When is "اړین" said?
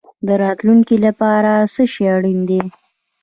2.15-2.39